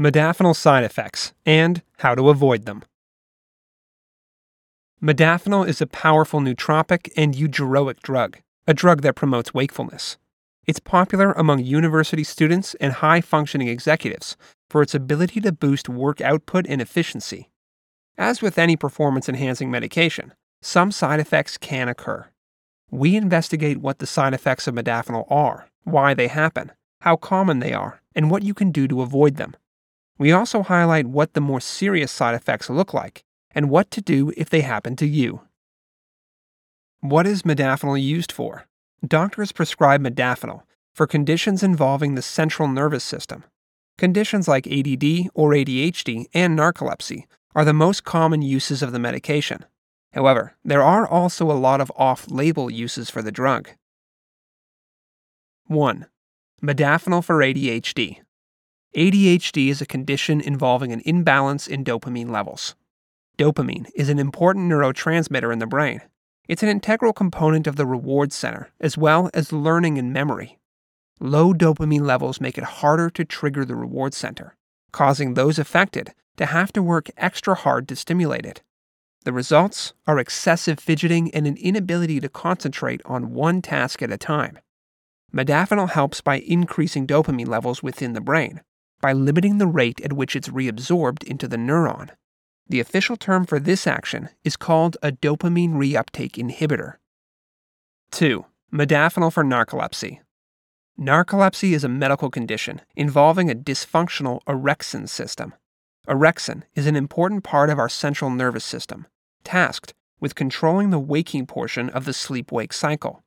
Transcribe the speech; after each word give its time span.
Modafinil 0.00 0.56
side 0.56 0.82
effects 0.82 1.34
and 1.44 1.82
how 1.98 2.14
to 2.14 2.30
avoid 2.30 2.64
them. 2.64 2.82
Modafinil 5.02 5.68
is 5.68 5.82
a 5.82 5.86
powerful 5.86 6.40
nootropic 6.40 7.12
and 7.18 7.34
eugeroic 7.34 8.00
drug, 8.00 8.38
a 8.66 8.72
drug 8.72 9.02
that 9.02 9.14
promotes 9.14 9.52
wakefulness. 9.52 10.16
It's 10.66 10.80
popular 10.80 11.32
among 11.32 11.64
university 11.64 12.24
students 12.24 12.74
and 12.76 12.94
high 12.94 13.20
functioning 13.20 13.68
executives 13.68 14.38
for 14.70 14.80
its 14.80 14.94
ability 14.94 15.42
to 15.42 15.52
boost 15.52 15.86
work 15.86 16.22
output 16.22 16.64
and 16.66 16.80
efficiency. 16.80 17.50
As 18.16 18.40
with 18.40 18.56
any 18.56 18.76
performance 18.76 19.28
enhancing 19.28 19.70
medication, 19.70 20.32
some 20.62 20.92
side 20.92 21.20
effects 21.20 21.58
can 21.58 21.90
occur. 21.90 22.26
We 22.90 23.16
investigate 23.16 23.82
what 23.82 23.98
the 23.98 24.06
side 24.06 24.32
effects 24.32 24.66
of 24.66 24.74
modafinil 24.74 25.30
are, 25.30 25.68
why 25.84 26.14
they 26.14 26.28
happen, 26.28 26.72
how 27.02 27.16
common 27.16 27.58
they 27.58 27.74
are, 27.74 28.00
and 28.14 28.30
what 28.30 28.42
you 28.42 28.54
can 28.54 28.70
do 28.72 28.88
to 28.88 29.02
avoid 29.02 29.36
them. 29.36 29.54
We 30.20 30.32
also 30.32 30.62
highlight 30.62 31.06
what 31.06 31.32
the 31.32 31.40
more 31.40 31.62
serious 31.62 32.12
side 32.12 32.34
effects 32.34 32.68
look 32.68 32.92
like 32.92 33.24
and 33.52 33.70
what 33.70 33.90
to 33.92 34.02
do 34.02 34.34
if 34.36 34.50
they 34.50 34.60
happen 34.60 34.94
to 34.96 35.06
you. 35.06 35.40
What 37.00 37.26
is 37.26 37.42
modafinil 37.42 38.02
used 38.02 38.30
for? 38.30 38.66
Doctors 39.02 39.50
prescribe 39.50 40.02
modafinil 40.02 40.60
for 40.94 41.06
conditions 41.06 41.62
involving 41.62 42.16
the 42.16 42.22
central 42.22 42.68
nervous 42.68 43.02
system. 43.02 43.44
Conditions 43.96 44.46
like 44.46 44.66
ADD 44.66 45.30
or 45.32 45.52
ADHD 45.52 46.26
and 46.34 46.58
narcolepsy 46.58 47.24
are 47.54 47.64
the 47.64 47.72
most 47.72 48.04
common 48.04 48.42
uses 48.42 48.82
of 48.82 48.92
the 48.92 48.98
medication. 48.98 49.64
However, 50.12 50.54
there 50.62 50.82
are 50.82 51.06
also 51.06 51.50
a 51.50 51.56
lot 51.56 51.80
of 51.80 51.90
off 51.96 52.30
label 52.30 52.70
uses 52.70 53.08
for 53.08 53.22
the 53.22 53.32
drug. 53.32 53.70
1. 55.68 56.04
Modafinil 56.62 57.24
for 57.24 57.36
ADHD. 57.36 58.20
ADHD 58.96 59.68
is 59.68 59.80
a 59.80 59.86
condition 59.86 60.40
involving 60.40 60.90
an 60.90 61.00
imbalance 61.04 61.68
in 61.68 61.84
dopamine 61.84 62.28
levels. 62.28 62.74
Dopamine 63.38 63.88
is 63.94 64.08
an 64.08 64.18
important 64.18 64.68
neurotransmitter 64.68 65.52
in 65.52 65.60
the 65.60 65.66
brain. 65.66 66.02
It's 66.48 66.64
an 66.64 66.68
integral 66.68 67.12
component 67.12 67.68
of 67.68 67.76
the 67.76 67.86
reward 67.86 68.32
center, 68.32 68.72
as 68.80 68.98
well 68.98 69.30
as 69.32 69.52
learning 69.52 69.96
and 69.96 70.12
memory. 70.12 70.58
Low 71.20 71.54
dopamine 71.54 72.00
levels 72.00 72.40
make 72.40 72.58
it 72.58 72.64
harder 72.64 73.10
to 73.10 73.24
trigger 73.24 73.64
the 73.64 73.76
reward 73.76 74.12
center, 74.12 74.56
causing 74.90 75.34
those 75.34 75.60
affected 75.60 76.12
to 76.36 76.46
have 76.46 76.72
to 76.72 76.82
work 76.82 77.10
extra 77.16 77.54
hard 77.54 77.86
to 77.88 77.94
stimulate 77.94 78.44
it. 78.44 78.60
The 79.24 79.32
results 79.32 79.92
are 80.08 80.18
excessive 80.18 80.80
fidgeting 80.80 81.32
and 81.32 81.46
an 81.46 81.56
inability 81.58 82.18
to 82.20 82.28
concentrate 82.28 83.02
on 83.04 83.34
one 83.34 83.62
task 83.62 84.02
at 84.02 84.10
a 84.10 84.18
time. 84.18 84.58
Modafinil 85.32 85.90
helps 85.90 86.20
by 86.20 86.40
increasing 86.40 87.06
dopamine 87.06 87.46
levels 87.46 87.84
within 87.84 88.14
the 88.14 88.20
brain, 88.20 88.62
by 89.00 89.12
limiting 89.12 89.58
the 89.58 89.66
rate 89.66 90.00
at 90.02 90.12
which 90.12 90.36
it's 90.36 90.48
reabsorbed 90.48 91.24
into 91.24 91.48
the 91.48 91.56
neuron. 91.56 92.10
The 92.68 92.80
official 92.80 93.16
term 93.16 93.46
for 93.46 93.58
this 93.58 93.86
action 93.86 94.28
is 94.44 94.56
called 94.56 94.96
a 95.02 95.12
dopamine 95.12 95.74
reuptake 95.74 96.32
inhibitor. 96.32 96.94
2. 98.12 98.44
Modafinil 98.72 99.32
for 99.32 99.44
narcolepsy. 99.44 100.20
Narcolepsy 100.98 101.72
is 101.72 101.82
a 101.82 101.88
medical 101.88 102.30
condition 102.30 102.82
involving 102.94 103.50
a 103.50 103.54
dysfunctional 103.54 104.40
orexin 104.46 105.08
system. 105.08 105.54
Orexin 106.06 106.62
is 106.74 106.86
an 106.86 106.96
important 106.96 107.42
part 107.42 107.70
of 107.70 107.78
our 107.78 107.88
central 107.88 108.30
nervous 108.30 108.64
system, 108.64 109.06
tasked 109.42 109.94
with 110.20 110.34
controlling 110.34 110.90
the 110.90 110.98
waking 110.98 111.46
portion 111.46 111.88
of 111.90 112.04
the 112.04 112.12
sleep 112.12 112.52
wake 112.52 112.72
cycle. 112.72 113.22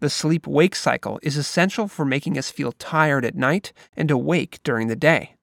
The 0.00 0.10
sleep 0.10 0.46
wake 0.46 0.76
cycle 0.76 1.18
is 1.22 1.36
essential 1.36 1.88
for 1.88 2.04
making 2.04 2.38
us 2.38 2.50
feel 2.50 2.72
tired 2.72 3.24
at 3.24 3.34
night 3.34 3.72
and 3.96 4.10
awake 4.10 4.60
during 4.62 4.86
the 4.86 4.96
day. 4.96 5.34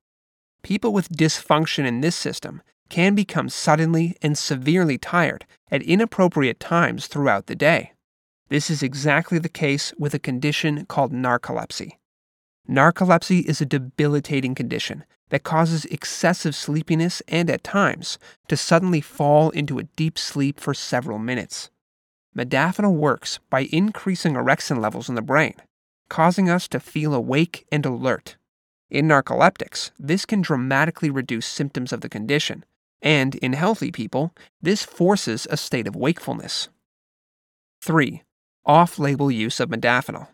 People 0.63 0.93
with 0.93 1.09
dysfunction 1.09 1.85
in 1.85 2.01
this 2.01 2.15
system 2.15 2.61
can 2.89 3.15
become 3.15 3.49
suddenly 3.49 4.15
and 4.21 4.37
severely 4.37 4.97
tired 4.97 5.45
at 5.69 5.81
inappropriate 5.81 6.59
times 6.59 7.07
throughout 7.07 7.47
the 7.47 7.55
day. 7.55 7.91
This 8.49 8.69
is 8.69 8.81
exactly 8.81 9.39
the 9.39 9.49
case 9.49 9.93
with 9.97 10.13
a 10.13 10.19
condition 10.19 10.85
called 10.85 11.11
narcolepsy. 11.11 11.93
Narcolepsy 12.69 13.43
is 13.45 13.59
a 13.59 13.65
debilitating 13.65 14.55
condition 14.55 15.03
that 15.29 15.43
causes 15.43 15.85
excessive 15.85 16.55
sleepiness 16.55 17.21
and, 17.27 17.49
at 17.49 17.63
times, 17.63 18.17
to 18.47 18.55
suddenly 18.55 19.01
fall 19.01 19.49
into 19.49 19.79
a 19.79 19.83
deep 19.83 20.17
sleep 20.17 20.59
for 20.59 20.73
several 20.73 21.19
minutes. 21.19 21.69
Modafinil 22.37 22.93
works 22.93 23.39
by 23.49 23.69
increasing 23.71 24.33
orexin 24.33 24.81
levels 24.81 25.07
in 25.07 25.15
the 25.15 25.21
brain, 25.21 25.55
causing 26.09 26.49
us 26.49 26.67
to 26.67 26.79
feel 26.79 27.13
awake 27.13 27.65
and 27.71 27.85
alert. 27.85 28.35
In 28.89 29.07
narcoleptics, 29.07 29.91
this 29.97 30.25
can 30.25 30.41
dramatically 30.41 31.09
reduce 31.09 31.45
symptoms 31.45 31.93
of 31.93 32.01
the 32.01 32.09
condition, 32.09 32.65
and 33.01 33.35
in 33.35 33.53
healthy 33.53 33.91
people, 33.91 34.33
this 34.61 34.83
forces 34.83 35.47
a 35.49 35.57
state 35.57 35.87
of 35.87 35.95
wakefulness. 35.95 36.69
3. 37.81 38.21
Off 38.65 38.99
label 38.99 39.31
use 39.31 39.59
of 39.59 39.69
modafinil. 39.69 40.27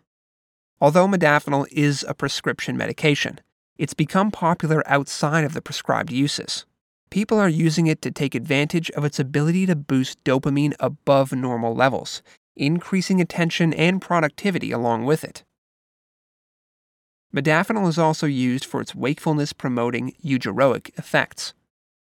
Although 0.80 1.06
modafinil 1.06 1.66
is 1.70 2.04
a 2.08 2.14
prescription 2.14 2.76
medication, 2.76 3.40
it's 3.78 3.94
become 3.94 4.30
popular 4.30 4.82
outside 4.86 5.44
of 5.44 5.54
the 5.54 5.62
prescribed 5.62 6.10
uses 6.10 6.66
people 7.12 7.38
are 7.38 7.46
using 7.46 7.88
it 7.88 8.00
to 8.00 8.10
take 8.10 8.34
advantage 8.34 8.90
of 8.92 9.04
its 9.04 9.20
ability 9.20 9.66
to 9.66 9.76
boost 9.76 10.24
dopamine 10.24 10.72
above 10.80 11.30
normal 11.30 11.74
levels, 11.74 12.22
increasing 12.56 13.20
attention 13.20 13.74
and 13.74 14.00
productivity 14.00 14.72
along 14.72 15.04
with 15.04 15.22
it. 15.22 15.44
Modafinil 17.36 17.86
is 17.86 17.98
also 17.98 18.26
used 18.26 18.64
for 18.64 18.80
its 18.80 18.94
wakefulness 18.94 19.52
promoting 19.52 20.14
eugeroic 20.24 20.98
effects. 20.98 21.52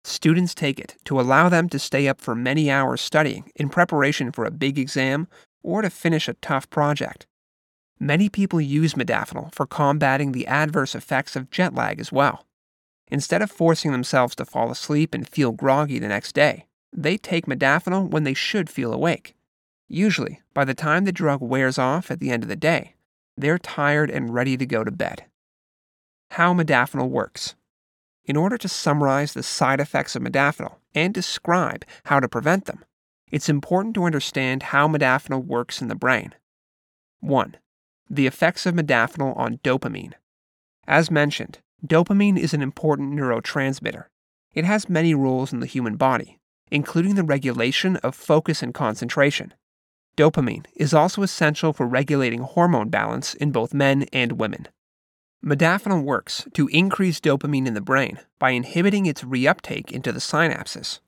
Students 0.03 0.53
take 0.53 0.81
it 0.81 0.97
to 1.05 1.21
allow 1.21 1.49
them 1.49 1.69
to 1.69 1.79
stay 1.79 2.09
up 2.09 2.21
for 2.21 2.35
many 2.35 2.69
hours 2.69 3.01
studying 3.01 3.53
in 3.55 3.69
preparation 3.69 4.33
for 4.33 4.45
a 4.45 4.51
big 4.51 4.81
exam 4.81 5.29
or 5.63 5.81
to 5.81 5.91
finish 5.91 6.27
a 6.27 6.35
tough 6.35 6.69
project. 6.71 7.25
Many 8.01 8.29
people 8.29 8.61
use 8.61 8.95
modafinil 8.95 9.55
for 9.55 9.65
combating 9.65 10.33
the 10.33 10.49
adverse 10.49 10.97
effects 10.97 11.37
of 11.37 11.53
jet 11.53 11.73
lag 11.73 12.01
as 12.01 12.11
well. 12.11 12.48
Instead 13.11 13.43
of 13.43 13.51
forcing 13.51 13.93
themselves 13.93 14.35
to 14.37 14.45
fall 14.45 14.71
asleep 14.71 15.15
and 15.15 15.29
feel 15.29 15.53
groggy 15.53 15.99
the 15.99 16.09
next 16.09 16.35
day, 16.35 16.67
they 16.93 17.17
take 17.17 17.47
modafinil 17.47 18.11
when 18.11 18.25
they 18.25 18.35
should 18.35 18.69
feel 18.69 18.93
awake. 18.93 19.35
Usually, 19.89 20.43
by 20.53 20.65
the 20.65 20.75
time 20.75 21.05
the 21.05 21.13
drug 21.13 21.41
wears 21.41 21.79
off 21.79 22.11
at 22.11 22.21
the 22.21 22.31
end 22.31 22.43
of 22.43 22.49
the 22.49 22.57
day, 22.57 22.95
they're 23.37 23.59
tired 23.59 24.11
and 24.11 24.35
ready 24.35 24.57
to 24.57 24.67
go 24.67 24.85
to 24.85 24.91
bed. 24.91 25.25
How 26.33 26.53
modafinil 26.53 27.09
works. 27.09 27.55
In 28.25 28.37
order 28.37 28.59
to 28.59 28.69
summarize 28.69 29.33
the 29.33 29.43
side 29.43 29.81
effects 29.81 30.15
of 30.15 30.23
modafinil 30.23 30.75
and 30.95 31.15
describe 31.15 31.87
how 32.05 32.21
to 32.21 32.29
prevent 32.29 32.67
them, 32.67 32.85
it's 33.31 33.49
important 33.49 33.95
to 33.95 34.05
understand 34.05 34.65
how 34.65 34.87
modafinil 34.89 35.47
works 35.47 35.81
in 35.81 35.89
the 35.89 35.95
brain. 35.95 36.35
1. 37.21 37.57
The 38.11 38.27
effects 38.27 38.67
of 38.67 38.75
modafinil 38.75 39.37
on 39.37 39.59
dopamine. 39.59 40.13
As 40.87 41.11
mentioned, 41.11 41.59
Dopamine 41.87 42.37
is 42.37 42.53
an 42.53 42.63
important 42.63 43.13
neurotransmitter. 43.13 44.05
It 44.53 44.65
has 44.65 44.89
many 44.89 45.15
roles 45.15 45.53
in 45.53 45.61
the 45.61 45.67
human 45.67 45.97
body, 45.97 46.41
including 46.71 47.15
the 47.15 47.23
regulation 47.23 47.97
of 47.97 48.17
focus 48.17 48.63
and 48.63 48.75
concentration. 48.75 49.55
Dopamine 50.17 50.67
is 50.75 50.93
also 50.93 51.23
essential 51.23 51.73
for 51.73 51.87
regulating 51.87 52.41
hormone 52.41 52.89
balance 52.89 53.35
in 53.35 53.53
both 53.53 53.73
men 53.73 54.07
and 54.13 54.33
women. 54.33 54.67
Modafinil 55.45 56.03
works 56.03 56.49
to 56.55 56.67
increase 56.69 57.21
dopamine 57.21 57.69
in 57.69 57.75
the 57.75 57.81
brain 57.81 58.19
by 58.41 58.51
inhibiting 58.51 59.07
its 59.07 59.23
reuptake 59.23 59.93
into 59.93 60.11
the 60.11 60.19
synapses. 60.19 60.99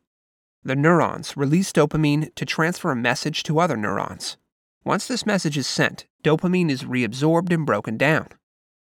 The 0.63 0.77
neurons 0.77 1.37
release 1.37 1.73
dopamine 1.73 2.33
to 2.37 2.45
transfer 2.45 2.93
a 2.93 2.97
message 2.97 3.43
to 3.45 3.59
other 3.59 3.77
neurons. 3.77 4.37
Once 4.85 5.09
this 5.09 5.27
message 5.27 5.59
is 5.59 5.67
sent, 5.67 6.07
dopamine 6.23 6.71
is 6.71 6.85
reabsorbed 6.85 7.53
and 7.53 7.67
broken 7.67 7.97
down. 7.97 8.29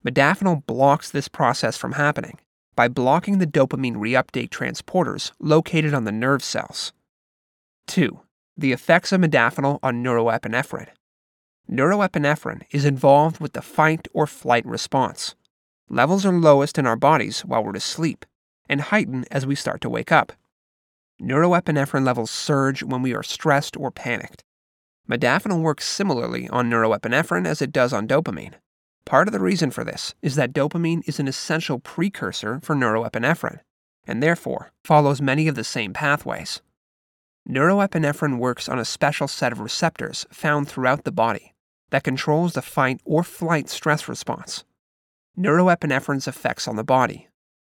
Modafinil 0.07 0.65
blocks 0.65 1.11
this 1.11 1.29
process 1.29 1.77
from 1.77 1.93
happening 1.93 2.39
by 2.75 2.89
blocking 2.89 3.37
the 3.37 3.47
dopamine 3.47 3.97
reuptake 3.97 4.49
transporters 4.49 5.33
located 5.39 5.93
on 5.93 6.05
the 6.05 6.13
nerve 6.13 6.43
cells. 6.43 6.95
2. 7.89 8.19
The 8.57 8.73
effects 8.73 9.13
of 9.13 9.21
modafinil 9.21 9.79
on 9.83 10.03
neuroepinephrine. 10.03 10.89
Neuroepinephrine 11.71 12.63
is 12.71 12.87
involved 12.87 13.41
with 13.41 13.53
the 13.53 13.61
fight 13.61 14.09
or 14.15 14.27
flight 14.27 14.65
response. 14.65 15.35
Levels 15.91 16.25
are 16.25 16.33
lowest 16.33 16.79
in 16.79 16.87
our 16.87 16.97
bodies 16.97 17.41
while 17.41 17.63
we're 17.63 17.77
asleep 17.77 18.25
and 18.71 18.81
heighten 18.81 19.27
as 19.31 19.45
we 19.45 19.55
start 19.55 19.83
to 19.83 19.91
wake 19.91 20.11
up. 20.11 20.33
Neuroepinephrine 21.21 22.07
levels 22.07 22.31
surge 22.31 22.83
when 22.83 23.03
we 23.03 23.13
are 23.13 23.23
stressed 23.23 23.77
or 23.77 23.91
panicked. 23.91 24.45
Modafinil 25.07 25.61
works 25.61 25.87
similarly 25.87 26.49
on 26.49 26.71
neuroepinephrine 26.71 27.47
as 27.47 27.61
it 27.61 27.71
does 27.71 27.93
on 27.93 28.09
dopamine. 28.09 28.55
Part 29.05 29.29
of 29.29 29.33
the 29.33 29.41
reason 29.41 29.71
for 29.71 29.85
this 29.85 30.15
is 30.23 30.37
that 30.37 30.53
dopamine 30.53 31.03
is 31.07 31.19
an 31.19 31.29
essential 31.29 31.79
precursor 31.79 32.61
for 32.63 32.77
neuroepinephrine, 32.77 33.61
and 34.07 34.23
therefore 34.23 34.73
follows 34.85 35.21
many 35.21 35.49
of 35.49 35.55
the 35.55 35.65
same 35.65 35.93
pathways. 35.93 36.61
Neuroepinephrine 37.49 38.39
works 38.39 38.69
on 38.69 38.79
a 38.79 38.85
special 38.85 39.27
set 39.27 39.53
of 39.53 39.61
receptors 39.61 40.27
found 40.31 40.69
throughout 40.69 41.05
the 41.05 41.13
body 41.13 41.55
that 41.91 42.05
controls 42.05 42.53
the 42.53 42.63
fight 42.63 43.01
or 43.05 43.25
flight 43.25 43.69
stress 43.69 44.09
response. 44.09 44.65
Neuroepinephrine's 45.37 46.29
effects 46.29 46.69
on 46.69 46.77
the 46.77 46.85
body. 46.85 47.29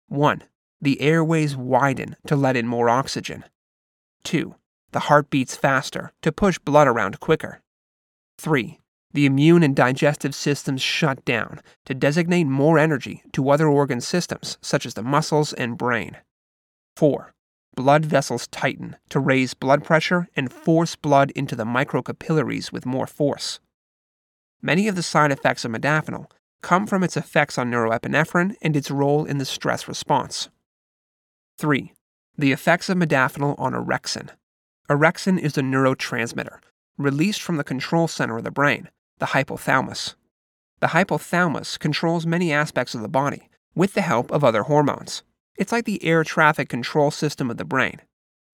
1. 0.08 0.42
The 0.81 1.00
airways 1.00 1.56
widen 1.56 2.16
to 2.26 2.34
let 2.36 2.56
in 2.56 2.66
more 2.66 2.88
oxygen. 2.88 3.44
2. 4.24 4.54
The 4.92 5.00
heart 5.00 5.31
beats 5.31 5.56
faster 5.56 6.12
to 6.22 6.32
push 6.32 6.58
blood 6.58 6.88
around 6.88 7.20
quicker. 7.20 7.60
3. 8.38 8.81
The 9.12 9.26
immune 9.26 9.62
and 9.62 9.75
digestive 9.75 10.34
systems 10.34 10.82
shut 10.82 11.25
down 11.25 11.60
to 11.87 11.94
designate 11.94 12.44
more 12.44 12.78
energy 12.78 13.22
to 13.32 13.50
other 13.50 13.66
organ 13.66 14.00
systems, 14.00 14.58
such 14.60 14.84
as 14.84 14.94
the 14.94 15.02
muscles 15.02 15.52
and 15.55 15.78
brain. 15.78 16.19
4. 16.96 17.32
Blood 17.75 18.05
vessels 18.05 18.49
tighten 18.49 18.96
to 19.08 19.20
raise 19.20 19.55
blood 19.55 19.84
pressure 19.84 20.28
and 20.37 20.52
force 20.52 20.96
blood 20.96 21.31
into 21.31 21.56
the 21.56 21.64
microcapillaries 21.64 22.72
with 22.72 22.84
more 22.84 23.06
force. 23.06 23.60
Many 24.60 24.88
of 24.88 24.96
the 24.96 25.02
side 25.02 25.31
effects 25.31 25.64
of 25.64 25.70
modafinil 25.70 26.31
come 26.60 26.87
from 26.87 27.02
its 27.02 27.16
effects 27.16 27.56
on 27.56 27.70
neuroepinephrine 27.70 28.56
and 28.60 28.76
its 28.76 28.90
role 28.90 29.25
in 29.25 29.38
the 29.38 29.44
stress 29.44 29.87
response. 29.88 30.49
3. 31.58 31.93
The 32.37 32.52
effects 32.52 32.88
of 32.88 32.99
modafinil 32.99 33.58
on 33.58 33.72
orexin. 33.72 34.31
Orexin 34.90 35.38
is 35.38 35.56
a 35.56 35.62
neurotransmitter 35.62 36.58
released 36.99 37.40
from 37.40 37.56
the 37.56 37.64
control 37.64 38.08
center 38.08 38.37
of 38.37 38.44
the 38.44 38.50
brain, 38.50 38.88
the 39.19 39.26
hypothalamus. 39.26 40.15
The 40.81 40.88
hypothalamus 40.88 41.79
controls 41.79 42.26
many 42.26 42.53
aspects 42.53 42.94
of 42.94 43.03
the 43.03 43.09
body 43.09 43.49
with 43.75 43.94
the 43.94 44.03
help 44.03 44.31
of 44.31 44.44
other 44.44 44.65
hormones. 44.65 45.23
It's 45.56 45.73
like 45.73 45.85
the 45.85 46.05
air 46.05 46.25
traffic 46.25 46.69
control 46.69 47.11
system 47.11 47.50
of 47.50 47.56
the 47.56 47.65
brain. 47.65 48.00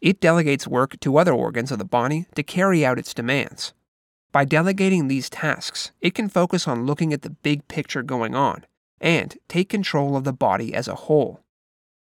It 0.00 0.20
delegates 0.20 0.66
work 0.66 0.98
to 1.00 1.18
other 1.18 1.32
organs 1.32 1.70
of 1.70 1.78
the 1.78 1.84
body 1.84 2.26
to 2.34 2.42
carry 2.42 2.84
out 2.84 2.98
its 2.98 3.14
demands. 3.14 3.72
By 4.32 4.44
delegating 4.44 5.06
these 5.06 5.30
tasks, 5.30 5.92
it 6.00 6.14
can 6.14 6.28
focus 6.28 6.66
on 6.66 6.86
looking 6.86 7.12
at 7.12 7.22
the 7.22 7.30
big 7.30 7.68
picture 7.68 8.02
going 8.02 8.34
on 8.34 8.64
and 9.00 9.36
take 9.48 9.68
control 9.68 10.16
of 10.16 10.24
the 10.24 10.32
body 10.32 10.74
as 10.74 10.88
a 10.88 10.94
whole. 10.94 11.40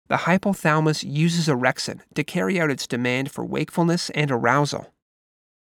The 0.09 0.17
hypothalamus 0.17 1.05
uses 1.05 1.49
orexin 1.49 2.00
to 2.15 2.25
carry 2.25 2.59
out 2.59 2.71
its 2.71 2.87
demand 2.87 3.31
for 3.31 3.45
wakefulness 3.45 4.11
and 4.11 4.31
arousal. 4.31 4.93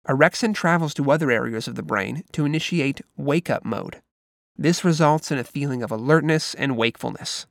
Orexin 0.08 0.54
travels 0.54 0.94
to 0.94 1.10
other 1.10 1.30
areas 1.30 1.68
of 1.68 1.74
the 1.74 1.82
brain 1.82 2.24
to 2.32 2.44
initiate 2.44 3.00
wake 3.16 3.50
up 3.50 3.64
mode. 3.64 4.00
This 4.56 4.84
results 4.84 5.30
in 5.30 5.38
a 5.38 5.44
feeling 5.44 5.82
of 5.82 5.90
alertness 5.90 6.54
and 6.54 6.76
wakefulness. 6.76 7.46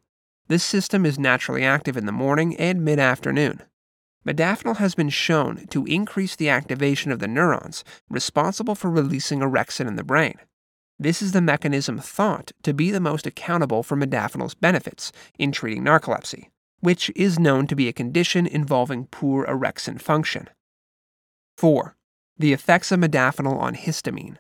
This 0.47 0.63
system 0.63 1.05
is 1.05 1.19
naturally 1.19 1.63
active 1.63 1.95
in 1.95 2.07
the 2.07 2.11
morning 2.11 2.55
and 2.57 2.83
mid 2.83 2.99
afternoon. 2.99 3.61
Modafinil 4.25 4.77
has 4.77 4.95
been 4.95 5.09
shown 5.09 5.67
to 5.67 5.85
increase 5.85 6.35
the 6.35 6.49
activation 6.49 7.11
of 7.11 7.19
the 7.19 7.27
neurons 7.27 7.83
responsible 8.09 8.75
for 8.75 8.89
releasing 8.89 9.39
orexin 9.39 9.87
in 9.87 9.95
the 9.95 10.03
brain. 10.03 10.37
This 10.97 11.21
is 11.21 11.31
the 11.31 11.41
mechanism 11.41 11.99
thought 11.99 12.51
to 12.63 12.73
be 12.73 12.91
the 12.91 12.99
most 12.99 13.25
accountable 13.25 13.83
for 13.83 13.95
modafinil's 13.95 14.55
benefits 14.55 15.11
in 15.37 15.51
treating 15.51 15.83
narcolepsy, 15.83 16.49
which 16.79 17.11
is 17.15 17.39
known 17.39 17.67
to 17.67 17.75
be 17.75 17.87
a 17.87 17.93
condition 17.93 18.45
involving 18.45 19.05
poor 19.05 19.45
orexin 19.45 20.01
function. 20.01 20.49
4. 21.57 21.95
The 22.39 22.53
effects 22.53 22.93
of 22.93 23.01
modafinil 23.01 23.59
on 23.59 23.75
histamine. 23.75 24.37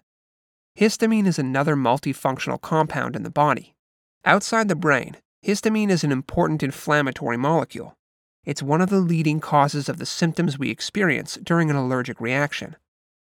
Histamine 0.79 1.27
is 1.27 1.37
another 1.37 1.75
multifunctional 1.75 2.61
compound 2.61 3.17
in 3.17 3.23
the 3.23 3.29
body. 3.29 3.75
Outside 4.23 4.69
the 4.69 4.75
brain, 4.75 5.17
histamine 5.45 5.89
is 5.89 6.05
an 6.05 6.11
important 6.13 6.63
inflammatory 6.63 7.35
molecule. 7.35 7.97
It's 8.45 8.63
one 8.63 8.79
of 8.79 8.89
the 8.89 9.01
leading 9.01 9.41
causes 9.41 9.89
of 9.89 9.97
the 9.97 10.05
symptoms 10.05 10.57
we 10.57 10.69
experience 10.69 11.37
during 11.43 11.69
an 11.69 11.75
allergic 11.75 12.21
reaction. 12.21 12.77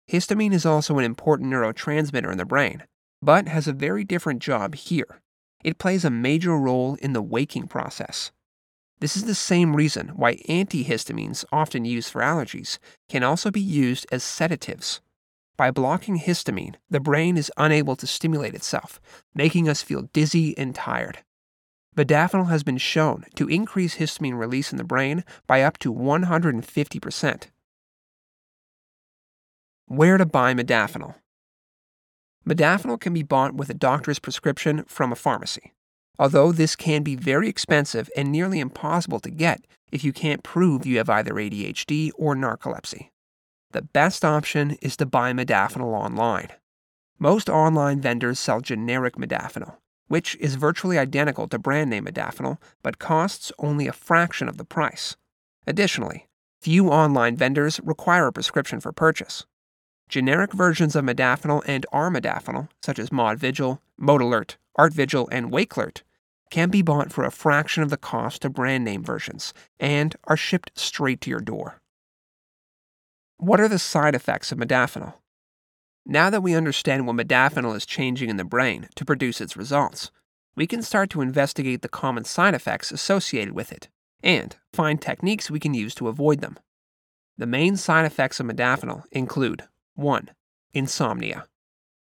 Histamine 0.07 0.53
is 0.53 0.65
also 0.65 0.99
an 0.99 1.05
important 1.05 1.51
neurotransmitter 1.51 2.31
in 2.31 2.37
the 2.37 2.45
brain, 2.45 2.83
but 3.19 3.47
has 3.47 3.67
a 3.67 3.73
very 3.73 4.03
different 4.03 4.43
job 4.43 4.75
here. 4.75 5.21
It 5.63 5.79
plays 5.79 6.05
a 6.05 6.11
major 6.11 6.55
role 6.55 6.99
in 7.01 7.13
the 7.13 7.21
waking 7.23 7.67
process. 7.67 8.31
This 9.01 9.17
is 9.17 9.23
the 9.23 9.33
same 9.33 9.75
reason 9.75 10.09
why 10.09 10.35
antihistamines, 10.47 11.43
often 11.51 11.85
used 11.85 12.11
for 12.11 12.21
allergies, 12.21 12.77
can 13.09 13.23
also 13.23 13.49
be 13.49 13.59
used 13.59 14.05
as 14.11 14.23
sedatives. 14.23 15.01
By 15.57 15.71
blocking 15.71 16.19
histamine, 16.19 16.75
the 16.87 16.99
brain 16.99 17.35
is 17.35 17.51
unable 17.57 17.95
to 17.95 18.05
stimulate 18.05 18.53
itself, 18.53 19.01
making 19.33 19.67
us 19.67 19.81
feel 19.81 20.03
dizzy 20.13 20.55
and 20.55 20.75
tired. 20.75 21.23
Modafinil 21.97 22.49
has 22.49 22.61
been 22.63 22.77
shown 22.77 23.25
to 23.35 23.49
increase 23.49 23.95
histamine 23.95 24.37
release 24.37 24.71
in 24.71 24.77
the 24.77 24.83
brain 24.83 25.23
by 25.47 25.63
up 25.63 25.79
to 25.79 25.91
150%. 25.91 27.43
Where 29.87 30.17
to 30.17 30.25
buy 30.27 30.53
modafinil? 30.53 31.15
Modafinil 32.47 32.99
can 32.99 33.13
be 33.13 33.23
bought 33.23 33.55
with 33.55 33.71
a 33.71 33.73
doctor's 33.73 34.19
prescription 34.19 34.83
from 34.87 35.11
a 35.11 35.15
pharmacy 35.15 35.73
although 36.19 36.51
this 36.51 36.75
can 36.75 37.03
be 37.03 37.15
very 37.15 37.49
expensive 37.49 38.09
and 38.15 38.31
nearly 38.31 38.59
impossible 38.59 39.19
to 39.19 39.29
get 39.29 39.65
if 39.91 40.03
you 40.03 40.13
can't 40.13 40.43
prove 40.43 40.85
you 40.85 40.97
have 40.97 41.09
either 41.09 41.33
ADHD 41.33 42.11
or 42.15 42.35
narcolepsy. 42.35 43.09
The 43.71 43.81
best 43.81 44.25
option 44.25 44.77
is 44.81 44.97
to 44.97 45.05
buy 45.05 45.33
modafinil 45.33 45.93
online. 45.93 46.49
Most 47.19 47.49
online 47.49 48.01
vendors 48.01 48.39
sell 48.39 48.61
generic 48.61 49.15
modafinil, 49.15 49.75
which 50.07 50.35
is 50.37 50.55
virtually 50.55 50.97
identical 50.97 51.47
to 51.47 51.59
brand 51.59 51.89
name 51.89 52.05
modafinil 52.05 52.57
but 52.83 52.99
costs 52.99 53.51
only 53.59 53.87
a 53.87 53.93
fraction 53.93 54.49
of 54.49 54.57
the 54.57 54.65
price. 54.65 55.15
Additionally, 55.65 56.27
few 56.61 56.89
online 56.89 57.35
vendors 57.35 57.79
require 57.83 58.27
a 58.27 58.33
prescription 58.33 58.79
for 58.79 58.91
purchase. 58.91 59.45
Generic 60.11 60.51
versions 60.51 60.93
of 60.93 61.05
modafinil 61.05 61.63
and 61.65 61.85
armodafinil, 61.93 62.67
such 62.83 62.99
as 62.99 63.11
Modvigil, 63.11 63.79
Modalert, 63.97 64.57
Artvigil, 64.77 65.29
and 65.31 65.49
Wakelert, 65.49 66.01
can 66.49 66.69
be 66.69 66.81
bought 66.81 67.13
for 67.13 67.23
a 67.23 67.31
fraction 67.31 67.81
of 67.81 67.89
the 67.89 67.95
cost 67.95 68.43
of 68.43 68.51
brand 68.51 68.83
name 68.83 69.05
versions 69.05 69.53
and 69.79 70.17
are 70.25 70.35
shipped 70.35 70.69
straight 70.75 71.21
to 71.21 71.29
your 71.29 71.39
door. 71.39 71.79
What 73.37 73.61
are 73.61 73.69
the 73.69 73.79
side 73.79 74.13
effects 74.13 74.51
of 74.51 74.57
modafinil? 74.57 75.13
Now 76.05 76.29
that 76.29 76.43
we 76.43 76.55
understand 76.55 77.07
what 77.07 77.15
modafinil 77.15 77.73
is 77.77 77.85
changing 77.85 78.29
in 78.29 78.35
the 78.35 78.43
brain 78.43 78.89
to 78.95 79.05
produce 79.05 79.39
its 79.39 79.55
results, 79.55 80.11
we 80.57 80.67
can 80.67 80.81
start 80.81 81.09
to 81.11 81.21
investigate 81.21 81.83
the 81.83 81.87
common 81.87 82.25
side 82.25 82.53
effects 82.53 82.91
associated 82.91 83.53
with 83.53 83.71
it 83.71 83.87
and 84.21 84.57
find 84.73 85.01
techniques 85.01 85.49
we 85.49 85.61
can 85.61 85.73
use 85.73 85.95
to 85.95 86.09
avoid 86.09 86.41
them. 86.41 86.59
The 87.37 87.47
main 87.47 87.77
side 87.77 88.03
effects 88.03 88.41
of 88.41 88.47
modafinil 88.47 89.05
include 89.13 89.63
1. 89.95 90.29
Insomnia. 90.73 91.45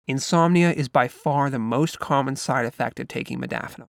Insomnia 0.07 0.71
is 0.71 0.87
by 0.87 1.07
far 1.07 1.49
the 1.49 1.59
most 1.59 1.99
common 1.99 2.35
side 2.35 2.65
effect 2.65 2.99
of 2.99 3.07
taking 3.07 3.39
modafinil. 3.39 3.87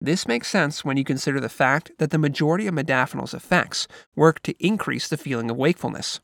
This 0.00 0.28
makes 0.28 0.48
sense 0.48 0.84
when 0.84 0.96
you 0.96 1.04
consider 1.04 1.40
the 1.40 1.48
fact 1.48 1.90
that 1.98 2.10
the 2.10 2.18
majority 2.18 2.66
of 2.66 2.74
modafinil's 2.74 3.34
effects 3.34 3.88
work 4.14 4.40
to 4.42 4.54
increase 4.64 5.08
the 5.08 5.16
feeling 5.16 5.50
of 5.50 5.56
wakefulness. 5.56 6.20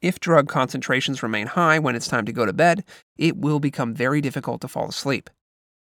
If 0.00 0.20
drug 0.20 0.48
concentrations 0.48 1.22
remain 1.22 1.48
high 1.48 1.78
when 1.78 1.96
it's 1.96 2.08
time 2.08 2.24
to 2.26 2.32
go 2.32 2.46
to 2.46 2.52
bed, 2.52 2.84
it 3.16 3.36
will 3.36 3.60
become 3.60 3.94
very 3.94 4.20
difficult 4.20 4.60
to 4.60 4.68
fall 4.68 4.88
asleep. 4.88 5.30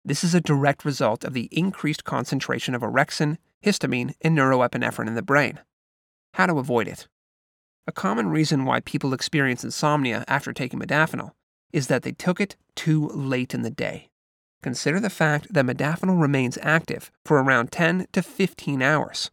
This 0.04 0.22
is 0.22 0.34
a 0.34 0.40
direct 0.40 0.84
result 0.84 1.24
of 1.24 1.32
the 1.32 1.48
increased 1.50 2.04
concentration 2.04 2.74
of 2.74 2.82
orexin, 2.82 3.38
histamine, 3.64 4.14
and 4.20 4.36
neuroepinephrine 4.36 5.08
in 5.08 5.14
the 5.14 5.22
brain. 5.22 5.60
How 6.34 6.46
to 6.46 6.58
avoid 6.58 6.86
it? 6.86 7.08
A 7.88 7.92
common 7.92 8.28
reason 8.28 8.64
why 8.64 8.80
people 8.80 9.14
experience 9.14 9.62
insomnia 9.62 10.24
after 10.26 10.52
taking 10.52 10.80
modafinil 10.80 11.30
is 11.72 11.86
that 11.86 12.02
they 12.02 12.10
took 12.10 12.40
it 12.40 12.56
too 12.74 13.06
late 13.08 13.54
in 13.54 13.62
the 13.62 13.70
day. 13.70 14.10
Consider 14.60 14.98
the 14.98 15.10
fact 15.10 15.52
that 15.54 15.64
modafinil 15.64 16.20
remains 16.20 16.58
active 16.62 17.12
for 17.24 17.40
around 17.40 17.70
10 17.70 18.08
to 18.12 18.22
15 18.22 18.82
hours. 18.82 19.30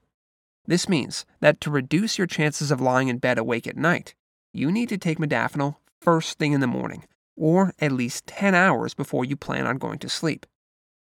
This 0.68 0.88
means 0.88 1.26
that 1.40 1.60
to 1.62 1.72
reduce 1.72 2.20
your 2.20 2.28
chances 2.28 2.70
of 2.70 2.80
lying 2.80 3.08
in 3.08 3.18
bed 3.18 3.40
awake 3.40 3.66
at 3.66 3.76
night, 3.76 4.14
you 4.54 4.72
need 4.72 4.90
to 4.90 5.00
take 5.00 5.18
modafinil 5.18 5.78
first 6.00 6.38
thing 6.38 6.54
in 6.54 6.62
the 6.62 6.68
morning, 6.68 7.06
or 7.36 7.74
at 7.80 7.92
least 7.92 8.28
10 8.28 8.54
hours 8.54 8.94
before 8.94 9.26
you 9.26 9.36
plan 9.36 9.66
on 9.66 9.80
going 9.80 9.98
to 9.98 10.10
sleep. 10.10 10.46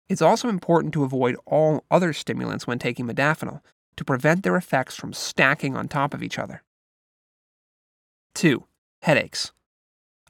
It's 0.09 0.23
also 0.23 0.49
important 0.49 0.91
to 0.95 1.03
avoid 1.03 1.35
all 1.45 1.85
other 1.91 2.13
stimulants 2.13 2.65
when 2.65 2.79
taking 2.79 3.05
modafinil 3.05 3.61
to 3.97 4.03
prevent 4.03 4.41
their 4.41 4.55
effects 4.55 4.95
from 4.95 5.13
stacking 5.13 5.77
on 5.77 5.87
top 5.87 6.15
of 6.15 6.23
each 6.23 6.39
other. 6.39 6.63
2. 8.35 8.63
Headaches. 9.03 9.51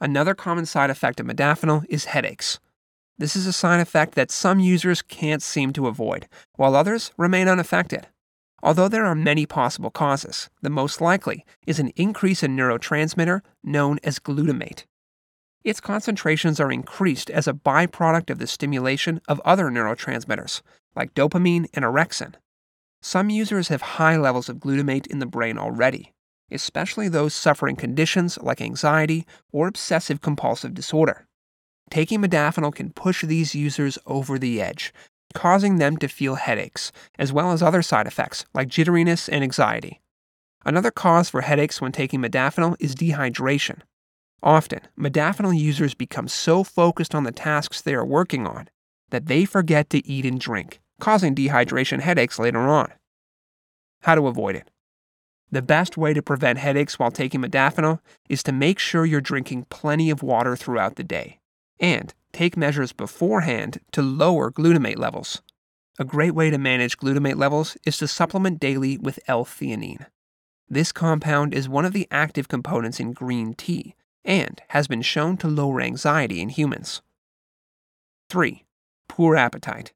Another 0.01 0.35
common 0.35 0.65
side 0.65 0.89
effect 0.89 1.19
of 1.19 1.25
modafinil 1.25 1.85
is 1.87 2.05
headaches. 2.05 2.59
This 3.17 3.35
is 3.35 3.47
a 3.47 3.53
side 3.53 3.79
effect 3.79 4.15
that 4.15 4.31
some 4.31 4.59
users 4.59 5.01
can't 5.01 5.41
seem 5.41 5.71
to 5.73 5.87
avoid, 5.87 6.27
while 6.55 6.75
others 6.75 7.11
remain 7.17 7.47
unaffected. 7.47 8.07
Although 8.61 8.87
there 8.87 9.05
are 9.05 9.15
many 9.15 9.45
possible 9.45 9.91
causes, 9.91 10.49
the 10.61 10.69
most 10.69 10.99
likely 10.99 11.45
is 11.67 11.79
an 11.79 11.89
increase 11.95 12.43
in 12.43 12.55
neurotransmitter 12.55 13.41
known 13.63 13.99
as 14.03 14.19
glutamate. 14.19 14.85
Its 15.63 15.79
concentrations 15.79 16.59
are 16.59 16.71
increased 16.71 17.29
as 17.29 17.47
a 17.47 17.53
byproduct 17.53 18.29
of 18.29 18.39
the 18.39 18.47
stimulation 18.47 19.21
of 19.27 19.41
other 19.45 19.65
neurotransmitters, 19.69 20.61
like 20.95 21.13
dopamine 21.13 21.67
and 21.73 21.85
orexin. 21.85 22.33
Some 23.01 23.29
users 23.29 23.69
have 23.69 23.81
high 23.81 24.17
levels 24.17 24.49
of 24.49 24.57
glutamate 24.57 25.07
in 25.07 25.19
the 25.19 25.25
brain 25.25 25.57
already, 25.57 26.13
especially 26.51 27.07
those 27.07 27.33
suffering 27.33 27.75
conditions 27.75 28.37
like 28.41 28.61
anxiety 28.61 29.25
or 29.51 29.67
obsessive 29.67 30.21
compulsive 30.21 30.73
disorder. 30.73 31.25
Taking 31.89 32.21
modafinil 32.21 32.75
can 32.75 32.91
push 32.91 33.23
these 33.23 33.53
users 33.55 33.97
over 34.05 34.39
the 34.39 34.61
edge 34.61 34.93
causing 35.33 35.77
them 35.77 35.97
to 35.97 36.07
feel 36.07 36.35
headaches, 36.35 36.91
as 37.19 37.33
well 37.33 37.51
as 37.51 37.61
other 37.61 37.81
side 37.81 38.07
effects 38.07 38.45
like 38.53 38.69
jitteriness 38.69 39.27
and 39.31 39.43
anxiety. 39.43 39.99
Another 40.65 40.91
cause 40.91 41.29
for 41.29 41.41
headaches 41.41 41.81
when 41.81 41.91
taking 41.91 42.21
modafinil 42.21 42.75
is 42.79 42.95
dehydration. 42.95 43.81
Often, 44.41 44.81
modafinil 44.97 45.57
users 45.57 45.93
become 45.93 46.27
so 46.27 46.63
focused 46.63 47.13
on 47.13 47.23
the 47.23 47.31
tasks 47.31 47.81
they 47.81 47.93
are 47.93 48.05
working 48.05 48.47
on 48.47 48.69
that 49.09 49.27
they 49.27 49.45
forget 49.45 49.89
to 49.89 50.05
eat 50.07 50.25
and 50.25 50.39
drink, 50.39 50.79
causing 50.99 51.35
dehydration 51.35 51.99
headaches 51.99 52.39
later 52.39 52.59
on. 52.59 52.91
How 54.01 54.15
to 54.15 54.27
avoid 54.27 54.55
it. 54.55 54.69
The 55.53 55.61
best 55.61 55.97
way 55.97 56.15
to 56.15 56.21
prevent 56.23 56.57
headaches 56.57 56.97
while 56.97 57.11
taking 57.11 57.41
modafinil 57.41 57.99
is 58.27 58.41
to 58.41 58.51
make 58.51 58.79
sure 58.79 59.05
you're 59.05 59.21
drinking 59.21 59.67
plenty 59.69 60.09
of 60.09 60.23
water 60.23 60.55
throughout 60.55 60.95
the 60.95 61.03
day 61.03 61.37
and 61.79 62.11
take 62.31 62.57
measures 62.57 62.91
beforehand 62.91 63.79
to 63.91 64.01
lower 64.01 64.49
glutamate 64.49 64.97
levels. 64.97 65.43
A 65.99 66.05
great 66.05 66.33
way 66.33 66.49
to 66.49 66.57
manage 66.57 66.97
glutamate 66.97 67.35
levels 67.35 67.77
is 67.85 67.99
to 67.99 68.07
supplement 68.07 68.59
daily 68.59 68.97
with 68.97 69.19
L-theanine. 69.27 70.07
This 70.67 70.91
compound 70.91 71.53
is 71.53 71.69
one 71.69 71.85
of 71.85 71.93
the 71.93 72.07
active 72.09 72.47
components 72.47 72.99
in 72.99 73.13
green 73.13 73.53
tea 73.53 73.93
and 74.25 74.59
has 74.69 74.87
been 74.87 75.03
shown 75.03 75.37
to 75.37 75.47
lower 75.47 75.81
anxiety 75.81 76.41
in 76.41 76.49
humans. 76.49 77.03
3. 78.31 78.65
Poor 79.07 79.35
appetite. 79.35 79.93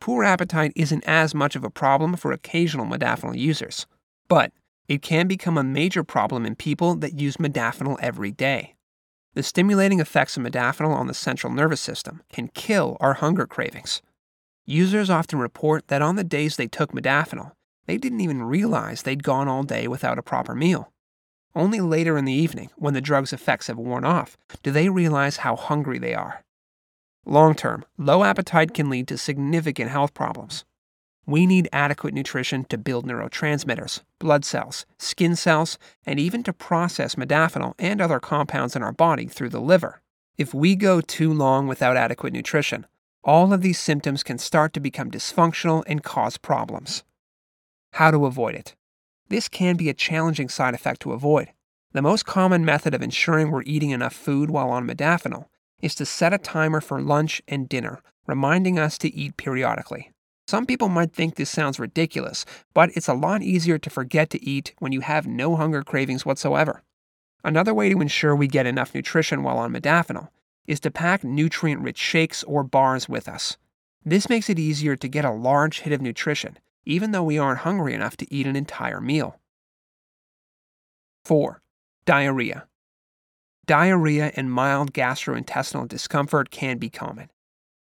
Poor 0.00 0.24
appetite 0.24 0.72
isn't 0.74 1.04
as 1.04 1.32
much 1.32 1.54
of 1.54 1.62
a 1.62 1.70
problem 1.70 2.16
for 2.16 2.32
occasional 2.32 2.86
modafinil 2.86 3.38
users, 3.38 3.86
but 4.26 4.50
it 4.88 5.02
can 5.02 5.26
become 5.26 5.58
a 5.58 5.64
major 5.64 6.04
problem 6.04 6.46
in 6.46 6.54
people 6.54 6.94
that 6.96 7.18
use 7.18 7.36
modafinil 7.36 7.98
every 8.00 8.30
day. 8.30 8.74
The 9.34 9.42
stimulating 9.42 10.00
effects 10.00 10.36
of 10.36 10.42
modafinil 10.42 10.94
on 10.94 11.06
the 11.06 11.14
central 11.14 11.52
nervous 11.52 11.80
system 11.80 12.22
can 12.32 12.48
kill 12.48 12.96
our 13.00 13.14
hunger 13.14 13.46
cravings. 13.46 14.00
Users 14.64 15.10
often 15.10 15.38
report 15.38 15.88
that 15.88 16.02
on 16.02 16.16
the 16.16 16.24
days 16.24 16.56
they 16.56 16.66
took 16.66 16.92
modafinil, 16.92 17.52
they 17.86 17.98
didn't 17.98 18.20
even 18.20 18.42
realize 18.42 19.02
they'd 19.02 19.22
gone 19.22 19.48
all 19.48 19.62
day 19.62 19.86
without 19.86 20.18
a 20.18 20.22
proper 20.22 20.54
meal. 20.54 20.92
Only 21.54 21.80
later 21.80 22.18
in 22.18 22.24
the 22.24 22.32
evening, 22.32 22.70
when 22.76 22.94
the 22.94 23.00
drug's 23.00 23.32
effects 23.32 23.68
have 23.68 23.78
worn 23.78 24.04
off, 24.04 24.36
do 24.62 24.70
they 24.70 24.88
realize 24.88 25.38
how 25.38 25.56
hungry 25.56 25.98
they 25.98 26.14
are. 26.14 26.42
Long 27.24 27.54
term, 27.54 27.84
low 27.96 28.24
appetite 28.24 28.74
can 28.74 28.90
lead 28.90 29.08
to 29.08 29.18
significant 29.18 29.90
health 29.90 30.14
problems. 30.14 30.64
We 31.28 31.44
need 31.44 31.68
adequate 31.72 32.14
nutrition 32.14 32.64
to 32.66 32.78
build 32.78 33.04
neurotransmitters, 33.04 34.02
blood 34.20 34.44
cells, 34.44 34.86
skin 34.98 35.34
cells, 35.34 35.76
and 36.04 36.20
even 36.20 36.44
to 36.44 36.52
process 36.52 37.16
modafinil 37.16 37.74
and 37.80 38.00
other 38.00 38.20
compounds 38.20 38.76
in 38.76 38.82
our 38.84 38.92
body 38.92 39.26
through 39.26 39.48
the 39.48 39.60
liver. 39.60 40.00
If 40.38 40.54
we 40.54 40.76
go 40.76 41.00
too 41.00 41.32
long 41.32 41.66
without 41.66 41.96
adequate 41.96 42.32
nutrition, 42.32 42.86
all 43.24 43.52
of 43.52 43.60
these 43.60 43.80
symptoms 43.80 44.22
can 44.22 44.38
start 44.38 44.72
to 44.74 44.80
become 44.80 45.10
dysfunctional 45.10 45.82
and 45.88 46.04
cause 46.04 46.36
problems. 46.36 47.02
How 47.94 48.12
to 48.12 48.24
avoid 48.24 48.54
it? 48.54 48.76
This 49.28 49.48
can 49.48 49.76
be 49.76 49.88
a 49.88 49.94
challenging 49.94 50.48
side 50.48 50.74
effect 50.74 51.00
to 51.02 51.12
avoid. 51.12 51.48
The 51.90 52.02
most 52.02 52.24
common 52.24 52.64
method 52.64 52.94
of 52.94 53.02
ensuring 53.02 53.50
we're 53.50 53.62
eating 53.62 53.90
enough 53.90 54.14
food 54.14 54.48
while 54.48 54.70
on 54.70 54.86
modafinil 54.86 55.46
is 55.82 55.96
to 55.96 56.06
set 56.06 56.32
a 56.32 56.38
timer 56.38 56.80
for 56.80 57.00
lunch 57.00 57.42
and 57.48 57.68
dinner, 57.68 58.00
reminding 58.28 58.78
us 58.78 58.96
to 58.98 59.12
eat 59.12 59.36
periodically. 59.36 60.12
Some 60.48 60.64
people 60.64 60.88
might 60.88 61.12
think 61.12 61.34
this 61.34 61.50
sounds 61.50 61.80
ridiculous, 61.80 62.44
but 62.72 62.90
it's 62.94 63.08
a 63.08 63.14
lot 63.14 63.42
easier 63.42 63.78
to 63.78 63.90
forget 63.90 64.30
to 64.30 64.44
eat 64.44 64.74
when 64.78 64.92
you 64.92 65.00
have 65.00 65.26
no 65.26 65.56
hunger 65.56 65.82
cravings 65.82 66.24
whatsoever. 66.24 66.82
Another 67.42 67.74
way 67.74 67.88
to 67.88 68.00
ensure 68.00 68.34
we 68.34 68.46
get 68.46 68.66
enough 68.66 68.94
nutrition 68.94 69.42
while 69.42 69.58
on 69.58 69.72
modafinil 69.72 70.28
is 70.66 70.78
to 70.80 70.90
pack 70.90 71.24
nutrient 71.24 71.82
rich 71.82 71.98
shakes 71.98 72.44
or 72.44 72.62
bars 72.62 73.08
with 73.08 73.28
us. 73.28 73.56
This 74.04 74.28
makes 74.28 74.48
it 74.48 74.58
easier 74.58 74.94
to 74.94 75.08
get 75.08 75.24
a 75.24 75.32
large 75.32 75.80
hit 75.80 75.92
of 75.92 76.00
nutrition, 76.00 76.58
even 76.84 77.10
though 77.10 77.24
we 77.24 77.38
aren't 77.38 77.60
hungry 77.60 77.92
enough 77.92 78.16
to 78.18 78.32
eat 78.32 78.46
an 78.46 78.54
entire 78.54 79.00
meal. 79.00 79.40
4. 81.24 81.60
Diarrhea. 82.04 82.68
Diarrhea 83.66 84.30
and 84.36 84.52
mild 84.52 84.92
gastrointestinal 84.92 85.88
discomfort 85.88 86.50
can 86.50 86.78
be 86.78 86.88
common. 86.88 87.30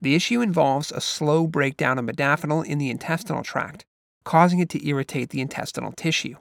The 0.02 0.16
issue 0.16 0.42
involves 0.42 0.92
a 0.92 1.02
slow 1.02 1.48
breakdown 1.48 1.98
of 1.98 2.06
modafinil 2.06 2.66
in 2.66 2.78
the 2.78 2.90
intestinal 2.90 3.44
tract, 3.44 3.86
causing 4.24 4.60
it 4.60 4.70
to 4.70 4.88
irritate 4.88 5.30
the 5.30 5.42
intestinal 5.42 5.92
tissue. 5.92 6.36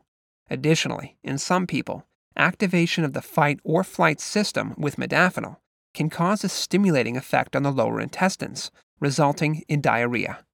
Additionally, 0.51 1.17
in 1.23 1.39
some 1.39 1.67
people, 1.67 2.07
activation 2.37 3.05
of 3.05 3.13
the 3.13 3.23
fight 3.23 3.61
or 3.65 3.85
flight 3.85 4.21
system 4.21 4.75
with 4.77 4.97
modafinil 4.97 5.57
can 5.95 6.11
cause 6.11 6.43
a 6.43 6.49
stimulating 6.49 7.17
effect 7.17 7.55
on 7.55 7.63
the 7.63 7.71
lower 7.71 8.01
intestines, 8.01 8.71
resulting 9.01 9.63
in 9.69 9.81
diarrhea. 9.81 10.45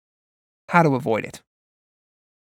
How 0.68 0.82
to 0.82 0.94
avoid 0.94 1.24
it? 1.24 1.42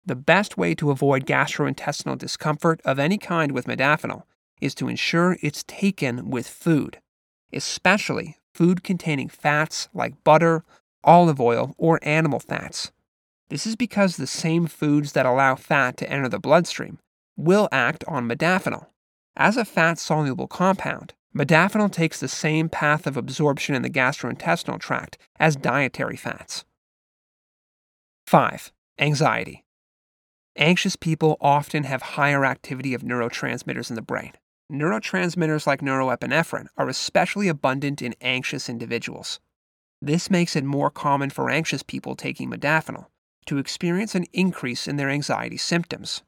The 0.04 0.16
best 0.16 0.58
way 0.58 0.74
to 0.74 0.90
avoid 0.90 1.26
gastrointestinal 1.26 2.18
discomfort 2.18 2.80
of 2.84 2.98
any 2.98 3.18
kind 3.18 3.52
with 3.52 3.66
modafinil 3.66 4.24
is 4.60 4.74
to 4.76 4.88
ensure 4.88 5.38
it's 5.40 5.64
taken 5.64 6.30
with 6.30 6.46
food, 6.46 7.00
especially 7.52 8.36
food 8.54 8.84
containing 8.84 9.28
fats 9.28 9.88
like 9.94 10.22
butter, 10.24 10.64
olive 11.04 11.40
oil, 11.40 11.74
or 11.78 11.98
animal 12.02 12.40
fats. 12.40 12.92
This 13.48 13.66
is 13.66 13.76
because 13.76 14.16
the 14.16 14.26
same 14.26 14.66
foods 14.66 15.12
that 15.12 15.26
allow 15.26 15.56
fat 15.56 15.96
to 15.98 16.10
enter 16.10 16.28
the 16.28 16.38
bloodstream 16.38 16.98
will 17.36 17.68
act 17.70 18.04
on 18.08 18.28
modafinil. 18.28 18.86
As 19.36 19.56
a 19.56 19.64
fat 19.64 19.98
soluble 19.98 20.46
compound, 20.46 21.14
modafinil 21.36 21.90
takes 21.92 22.20
the 22.20 22.28
same 22.28 22.68
path 22.68 23.06
of 23.06 23.16
absorption 23.16 23.74
in 23.74 23.82
the 23.82 23.90
gastrointestinal 23.90 24.78
tract 24.78 25.18
as 25.38 25.56
dietary 25.56 26.16
fats. 26.16 26.64
5. 28.26 28.72
Anxiety. 28.98 29.64
Anxious 30.56 30.96
people 30.96 31.36
often 31.40 31.84
have 31.84 32.02
higher 32.02 32.44
activity 32.44 32.94
of 32.94 33.02
neurotransmitters 33.02 33.90
in 33.90 33.96
the 33.96 34.02
brain 34.02 34.32
neurotransmitters 34.70 35.66
like 35.66 35.80
norepinephrine 35.80 36.66
are 36.76 36.88
especially 36.88 37.48
abundant 37.48 38.02
in 38.02 38.14
anxious 38.20 38.68
individuals. 38.68 39.40
This 40.00 40.30
makes 40.30 40.56
it 40.56 40.64
more 40.64 40.90
common 40.90 41.30
for 41.30 41.48
anxious 41.48 41.82
people 41.82 42.16
taking 42.16 42.50
modafinil 42.50 43.06
to 43.46 43.58
experience 43.58 44.14
an 44.14 44.26
increase 44.32 44.88
in 44.88 44.96
their 44.96 45.08
anxiety 45.08 45.56
symptoms. 45.56 46.22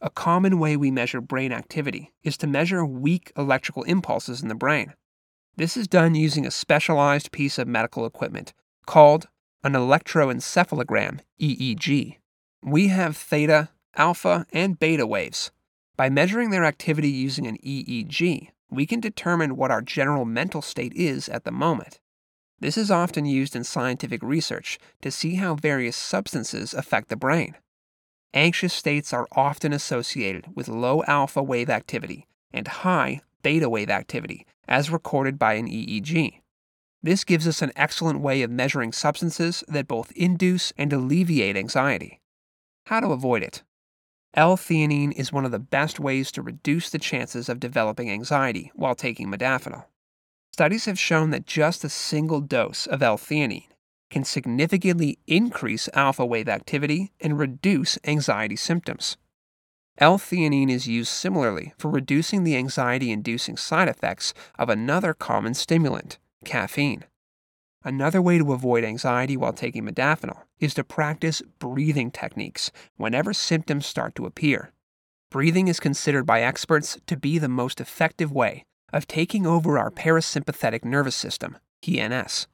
A 0.00 0.10
common 0.10 0.58
way 0.58 0.76
we 0.76 0.90
measure 0.90 1.20
brain 1.20 1.52
activity 1.52 2.12
is 2.22 2.36
to 2.38 2.46
measure 2.46 2.84
weak 2.84 3.32
electrical 3.36 3.82
impulses 3.84 4.42
in 4.42 4.48
the 4.48 4.54
brain. 4.54 4.94
This 5.56 5.76
is 5.76 5.88
done 5.88 6.14
using 6.14 6.46
a 6.46 6.52
specialized 6.52 7.32
piece 7.32 7.58
of 7.58 7.66
medical 7.66 8.06
equipment 8.06 8.52
called 8.86 9.28
an 9.64 9.72
electroencephalogram, 9.72 11.20
EEG. 11.40 12.18
We 12.62 12.88
have 12.88 13.16
theta, 13.16 13.70
alpha, 13.96 14.46
and 14.52 14.78
beta 14.78 15.06
waves 15.06 15.50
by 15.98 16.08
measuring 16.08 16.50
their 16.50 16.64
activity 16.64 17.10
using 17.10 17.46
an 17.46 17.58
EEG, 17.58 18.48
we 18.70 18.86
can 18.86 19.00
determine 19.00 19.56
what 19.56 19.72
our 19.72 19.82
general 19.82 20.24
mental 20.24 20.62
state 20.62 20.94
is 20.94 21.28
at 21.28 21.42
the 21.42 21.50
moment. 21.50 21.98
This 22.60 22.78
is 22.78 22.90
often 22.90 23.26
used 23.26 23.56
in 23.56 23.64
scientific 23.64 24.22
research 24.22 24.78
to 25.02 25.10
see 25.10 25.34
how 25.34 25.56
various 25.56 25.96
substances 25.96 26.72
affect 26.72 27.08
the 27.08 27.16
brain. 27.16 27.56
Anxious 28.32 28.72
states 28.72 29.12
are 29.12 29.26
often 29.32 29.72
associated 29.72 30.46
with 30.54 30.68
low 30.68 31.02
alpha 31.08 31.42
wave 31.42 31.68
activity 31.68 32.28
and 32.52 32.68
high 32.68 33.20
beta 33.42 33.68
wave 33.68 33.90
activity, 33.90 34.46
as 34.68 34.90
recorded 34.90 35.36
by 35.38 35.54
an 35.54 35.66
EEG. 35.66 36.42
This 37.02 37.24
gives 37.24 37.48
us 37.48 37.60
an 37.60 37.72
excellent 37.74 38.20
way 38.20 38.42
of 38.42 38.50
measuring 38.50 38.92
substances 38.92 39.64
that 39.66 39.88
both 39.88 40.12
induce 40.12 40.72
and 40.76 40.92
alleviate 40.92 41.56
anxiety. 41.56 42.20
How 42.86 43.00
to 43.00 43.08
avoid 43.08 43.42
it? 43.42 43.64
L-theanine 44.34 45.12
is 45.12 45.32
one 45.32 45.44
of 45.44 45.50
the 45.50 45.58
best 45.58 45.98
ways 45.98 46.30
to 46.32 46.42
reduce 46.42 46.90
the 46.90 46.98
chances 46.98 47.48
of 47.48 47.60
developing 47.60 48.10
anxiety 48.10 48.70
while 48.74 48.94
taking 48.94 49.28
modafinil. 49.28 49.84
Studies 50.52 50.84
have 50.84 50.98
shown 50.98 51.30
that 51.30 51.46
just 51.46 51.84
a 51.84 51.88
single 51.88 52.40
dose 52.40 52.86
of 52.86 53.02
L-theanine 53.02 53.68
can 54.10 54.24
significantly 54.24 55.18
increase 55.26 55.88
alpha 55.94 56.24
wave 56.24 56.48
activity 56.48 57.12
and 57.20 57.38
reduce 57.38 57.98
anxiety 58.04 58.56
symptoms. 58.56 59.16
L-theanine 59.98 60.70
is 60.70 60.86
used 60.86 61.10
similarly 61.10 61.74
for 61.78 61.90
reducing 61.90 62.44
the 62.44 62.56
anxiety-inducing 62.56 63.56
side 63.56 63.88
effects 63.88 64.32
of 64.58 64.68
another 64.68 65.12
common 65.12 65.54
stimulant, 65.54 66.18
caffeine. 66.44 67.04
Another 67.84 68.20
way 68.20 68.38
to 68.38 68.52
avoid 68.52 68.84
anxiety 68.84 69.36
while 69.36 69.52
taking 69.52 69.84
modafinil 69.84 70.42
is 70.58 70.74
to 70.74 70.84
practice 70.84 71.42
breathing 71.58 72.10
techniques 72.10 72.72
whenever 72.96 73.32
symptoms 73.32 73.86
start 73.86 74.14
to 74.16 74.26
appear. 74.26 74.72
Breathing 75.30 75.68
is 75.68 75.78
considered 75.78 76.24
by 76.24 76.42
experts 76.42 76.98
to 77.06 77.16
be 77.16 77.38
the 77.38 77.48
most 77.48 77.80
effective 77.80 78.32
way 78.32 78.64
of 78.92 79.06
taking 79.06 79.46
over 79.46 79.78
our 79.78 79.90
parasympathetic 79.90 80.84
nervous 80.84 81.14
system, 81.14 81.58
PNS. 81.82 82.46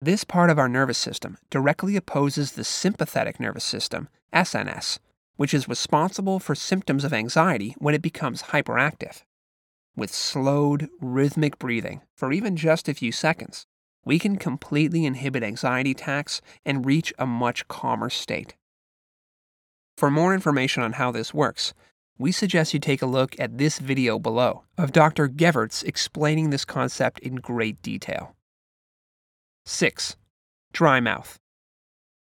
This 0.00 0.24
part 0.24 0.50
of 0.50 0.58
our 0.58 0.68
nervous 0.68 0.98
system 0.98 1.38
directly 1.48 1.96
opposes 1.96 2.52
the 2.52 2.64
sympathetic 2.64 3.40
nervous 3.40 3.64
system, 3.64 4.08
SNS, 4.32 4.98
which 5.36 5.54
is 5.54 5.68
responsible 5.68 6.38
for 6.38 6.54
symptoms 6.54 7.04
of 7.04 7.12
anxiety 7.12 7.74
when 7.78 7.94
it 7.94 8.02
becomes 8.02 8.42
hyperactive. 8.44 9.22
With 9.96 10.12
slowed, 10.12 10.88
rhythmic 11.00 11.58
breathing 11.58 12.02
for 12.14 12.32
even 12.32 12.56
just 12.56 12.88
a 12.88 12.94
few 12.94 13.12
seconds, 13.12 13.66
we 14.04 14.18
can 14.18 14.36
completely 14.36 15.04
inhibit 15.04 15.42
anxiety 15.42 15.92
attacks 15.92 16.40
and 16.64 16.86
reach 16.86 17.12
a 17.18 17.26
much 17.26 17.68
calmer 17.68 18.10
state. 18.10 18.54
For 19.96 20.10
more 20.10 20.34
information 20.34 20.82
on 20.82 20.94
how 20.94 21.12
this 21.12 21.32
works, 21.32 21.74
we 22.18 22.32
suggest 22.32 22.74
you 22.74 22.80
take 22.80 23.02
a 23.02 23.06
look 23.06 23.38
at 23.38 23.58
this 23.58 23.78
video 23.78 24.18
below 24.18 24.64
of 24.78 24.92
Dr. 24.92 25.28
Gevirtz 25.28 25.84
explaining 25.84 26.50
this 26.50 26.64
concept 26.64 27.18
in 27.20 27.36
great 27.36 27.80
detail. 27.82 28.34
6. 29.66 30.16
Dry 30.72 31.00
mouth. 31.00 31.38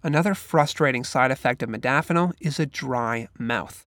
Another 0.03 0.36
frustrating 0.36 1.03
side 1.03 1.32
effect 1.32 1.63
of 1.63 1.70
modafinil 1.70 2.34
is 2.41 2.60
a 2.60 2.65
dry 2.65 3.29
mouth. 3.39 3.86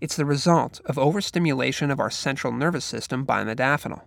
It's 0.00 0.16
the 0.16 0.24
result 0.24 0.80
of 0.84 0.98
overstimulation 0.98 1.90
of 1.90 1.98
our 1.98 2.10
central 2.10 2.52
nervous 2.52 2.84
system 2.84 3.24
by 3.24 3.42
modafinil. 3.42 4.02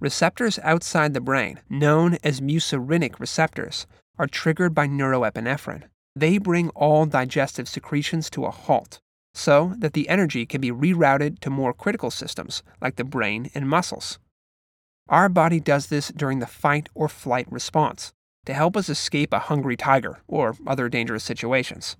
Receptors 0.00 0.58
outside 0.62 1.14
the 1.14 1.20
brain, 1.20 1.60
known 1.68 2.18
as 2.24 2.40
muscarinic 2.40 3.20
receptors, 3.20 3.86
are 4.18 4.26
triggered 4.26 4.74
by 4.74 4.86
neuroepinephrine. 4.86 5.84
They 6.16 6.38
bring 6.38 6.68
all 6.70 7.06
digestive 7.06 7.68
secretions 7.68 8.30
to 8.30 8.44
a 8.44 8.50
halt 8.50 9.00
so 9.34 9.74
that 9.78 9.92
the 9.92 10.08
energy 10.08 10.46
can 10.46 10.60
be 10.60 10.70
rerouted 10.70 11.40
to 11.40 11.50
more 11.50 11.72
critical 11.72 12.10
systems 12.10 12.62
like 12.80 12.96
the 12.96 13.04
brain 13.04 13.50
and 13.54 13.68
muscles. 13.68 14.18
Our 15.08 15.28
body 15.28 15.60
does 15.60 15.88
this 15.88 16.08
during 16.08 16.38
the 16.38 16.46
fight 16.46 16.88
or 16.94 17.08
flight 17.08 17.50
response 17.50 18.12
to 18.46 18.54
help 18.54 18.76
us 18.76 18.88
escape 18.88 19.32
a 19.32 19.40
hungry 19.40 19.76
tiger 19.76 20.20
or 20.28 20.56
other 20.66 20.88
dangerous 20.88 21.24
situations. 21.24 21.96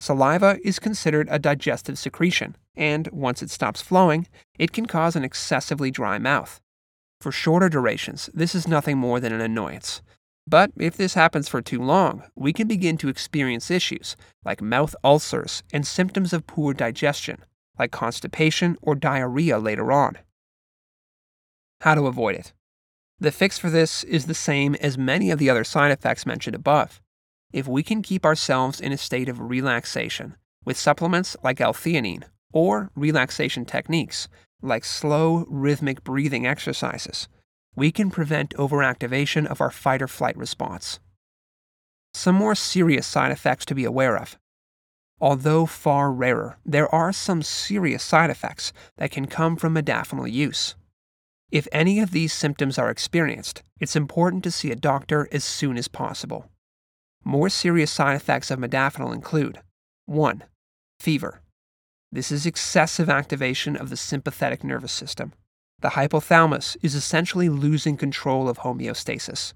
Saliva 0.00 0.58
is 0.64 0.78
considered 0.78 1.28
a 1.30 1.38
digestive 1.38 1.98
secretion, 1.98 2.56
and 2.76 3.08
once 3.12 3.42
it 3.42 3.50
stops 3.50 3.80
flowing, 3.80 4.26
it 4.58 4.72
can 4.72 4.86
cause 4.86 5.16
an 5.16 5.24
excessively 5.24 5.90
dry 5.90 6.18
mouth. 6.18 6.60
For 7.24 7.32
shorter 7.32 7.70
durations, 7.70 8.28
this 8.34 8.54
is 8.54 8.68
nothing 8.68 8.98
more 8.98 9.18
than 9.18 9.32
an 9.32 9.40
annoyance. 9.40 10.02
But 10.46 10.72
if 10.76 10.94
this 10.98 11.14
happens 11.14 11.48
for 11.48 11.62
too 11.62 11.80
long, 11.80 12.24
we 12.36 12.52
can 12.52 12.68
begin 12.68 12.98
to 12.98 13.08
experience 13.08 13.70
issues 13.70 14.14
like 14.44 14.60
mouth 14.60 14.94
ulcers 15.02 15.62
and 15.72 15.86
symptoms 15.86 16.34
of 16.34 16.46
poor 16.46 16.74
digestion, 16.74 17.42
like 17.78 17.92
constipation 17.92 18.76
or 18.82 18.94
diarrhea 18.94 19.58
later 19.58 19.90
on. 19.90 20.18
How 21.80 21.94
to 21.94 22.08
avoid 22.08 22.34
it? 22.34 22.52
The 23.18 23.32
fix 23.32 23.56
for 23.56 23.70
this 23.70 24.04
is 24.04 24.26
the 24.26 24.34
same 24.34 24.74
as 24.74 24.98
many 24.98 25.30
of 25.30 25.38
the 25.38 25.48
other 25.48 25.64
side 25.64 25.92
effects 25.92 26.26
mentioned 26.26 26.54
above. 26.54 27.00
If 27.54 27.66
we 27.66 27.82
can 27.82 28.02
keep 28.02 28.26
ourselves 28.26 28.82
in 28.82 28.92
a 28.92 28.98
state 28.98 29.30
of 29.30 29.40
relaxation 29.40 30.36
with 30.66 30.76
supplements 30.76 31.38
like 31.42 31.62
L-theanine 31.62 32.24
or 32.54 32.90
relaxation 32.94 33.66
techniques 33.66 34.28
like 34.62 34.84
slow, 34.84 35.44
rhythmic 35.48 36.02
breathing 36.04 36.46
exercises, 36.46 37.28
we 37.76 37.92
can 37.92 38.10
prevent 38.10 38.54
overactivation 38.56 39.44
of 39.46 39.60
our 39.60 39.70
fight 39.70 40.00
or 40.00 40.08
flight 40.08 40.36
response. 40.38 41.00
Some 42.14 42.36
more 42.36 42.54
serious 42.54 43.06
side 43.06 43.32
effects 43.32 43.66
to 43.66 43.74
be 43.74 43.84
aware 43.84 44.16
of. 44.16 44.38
Although 45.20 45.66
far 45.66 46.12
rarer, 46.12 46.58
there 46.64 46.92
are 46.94 47.12
some 47.12 47.42
serious 47.42 48.02
side 48.02 48.30
effects 48.30 48.72
that 48.96 49.10
can 49.10 49.26
come 49.26 49.56
from 49.56 49.74
modafinil 49.74 50.30
use. 50.30 50.76
If 51.50 51.68
any 51.72 52.00
of 52.00 52.12
these 52.12 52.32
symptoms 52.32 52.78
are 52.78 52.90
experienced, 52.90 53.62
it's 53.80 53.96
important 53.96 54.44
to 54.44 54.50
see 54.50 54.70
a 54.70 54.76
doctor 54.76 55.28
as 55.30 55.44
soon 55.44 55.76
as 55.76 55.88
possible. 55.88 56.50
More 57.24 57.48
serious 57.48 57.90
side 57.90 58.16
effects 58.16 58.50
of 58.50 58.58
modafinil 58.58 59.14
include 59.14 59.60
1. 60.06 60.44
Fever. 61.00 61.40
This 62.14 62.30
is 62.30 62.46
excessive 62.46 63.10
activation 63.10 63.74
of 63.74 63.90
the 63.90 63.96
sympathetic 63.96 64.62
nervous 64.62 64.92
system. 64.92 65.32
The 65.80 65.88
hypothalamus 65.88 66.76
is 66.80 66.94
essentially 66.94 67.48
losing 67.48 67.96
control 67.96 68.48
of 68.48 68.58
homeostasis. 68.58 69.52